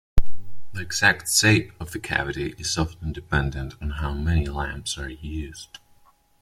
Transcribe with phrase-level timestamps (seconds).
[0.73, 5.77] The exact shape of the cavity is often dependent on how many lamps are used.